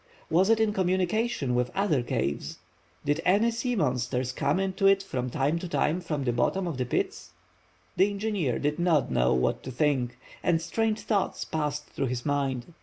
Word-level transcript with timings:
Was 0.31 0.49
it 0.49 0.59
in 0.59 0.73
communication 0.73 1.53
with 1.53 1.69
other 1.75 2.01
caves? 2.01 2.57
Did 3.05 3.21
any 3.23 3.51
sea 3.51 3.75
monsters 3.75 4.31
come 4.33 4.59
into 4.59 4.87
it 4.87 5.03
from 5.03 5.29
time 5.29 5.59
to 5.59 5.67
time 5.67 6.01
from 6.01 6.23
the 6.23 6.33
bottom 6.33 6.65
of 6.65 6.77
these 6.79 6.87
pits? 6.87 7.29
The 7.97 8.09
engineer 8.09 8.57
did 8.57 8.79
not 8.79 9.11
know 9.11 9.35
what 9.35 9.61
to 9.61 9.69
think, 9.71 10.17
and 10.41 10.59
strange 10.59 11.01
thoughts 11.01 11.45
passed 11.45 11.85
through 11.89 12.07
his 12.07 12.25
mind. 12.25 12.73